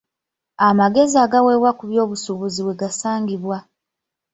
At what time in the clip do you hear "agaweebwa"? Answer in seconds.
1.25-1.71